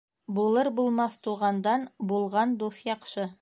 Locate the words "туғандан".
1.27-1.85